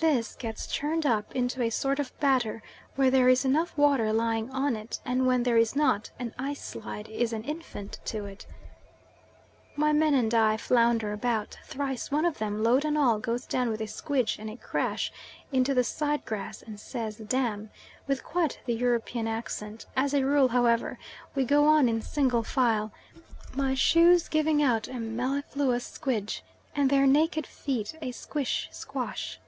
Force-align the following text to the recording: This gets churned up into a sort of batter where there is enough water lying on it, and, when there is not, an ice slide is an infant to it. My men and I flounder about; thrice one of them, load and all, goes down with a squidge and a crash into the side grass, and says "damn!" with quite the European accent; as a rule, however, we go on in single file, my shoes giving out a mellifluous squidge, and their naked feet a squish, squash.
This 0.00 0.36
gets 0.36 0.68
churned 0.68 1.04
up 1.04 1.34
into 1.34 1.60
a 1.60 1.70
sort 1.70 1.98
of 1.98 2.16
batter 2.20 2.62
where 2.94 3.10
there 3.10 3.28
is 3.28 3.44
enough 3.44 3.76
water 3.76 4.12
lying 4.12 4.48
on 4.52 4.76
it, 4.76 5.00
and, 5.04 5.26
when 5.26 5.42
there 5.42 5.56
is 5.56 5.74
not, 5.74 6.12
an 6.20 6.32
ice 6.38 6.64
slide 6.64 7.08
is 7.08 7.32
an 7.32 7.42
infant 7.42 7.98
to 8.04 8.24
it. 8.24 8.46
My 9.74 9.92
men 9.92 10.14
and 10.14 10.32
I 10.32 10.56
flounder 10.56 11.12
about; 11.12 11.58
thrice 11.64 12.12
one 12.12 12.24
of 12.24 12.38
them, 12.38 12.62
load 12.62 12.84
and 12.84 12.96
all, 12.96 13.18
goes 13.18 13.44
down 13.44 13.70
with 13.70 13.80
a 13.80 13.88
squidge 13.88 14.38
and 14.38 14.48
a 14.48 14.56
crash 14.56 15.10
into 15.50 15.74
the 15.74 15.82
side 15.82 16.24
grass, 16.24 16.62
and 16.62 16.78
says 16.78 17.16
"damn!" 17.16 17.68
with 18.06 18.22
quite 18.22 18.60
the 18.66 18.74
European 18.74 19.26
accent; 19.26 19.84
as 19.96 20.14
a 20.14 20.24
rule, 20.24 20.46
however, 20.46 20.96
we 21.34 21.44
go 21.44 21.66
on 21.66 21.88
in 21.88 22.02
single 22.02 22.44
file, 22.44 22.92
my 23.52 23.74
shoes 23.74 24.28
giving 24.28 24.62
out 24.62 24.86
a 24.86 25.00
mellifluous 25.00 25.84
squidge, 25.90 26.42
and 26.76 26.88
their 26.88 27.04
naked 27.04 27.48
feet 27.48 27.96
a 28.00 28.12
squish, 28.12 28.68
squash. 28.70 29.40